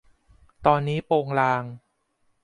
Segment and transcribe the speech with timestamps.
[0.65, 1.63] ตอนนี้โปงลาง